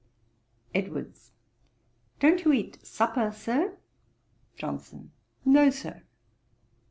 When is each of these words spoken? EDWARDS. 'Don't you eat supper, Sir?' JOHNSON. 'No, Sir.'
EDWARDS. 0.73 1.31
'Don't 2.19 2.43
you 2.43 2.53
eat 2.53 2.79
supper, 2.83 3.31
Sir?' 3.31 3.77
JOHNSON. 4.57 5.11
'No, 5.45 5.69
Sir.' 5.69 6.01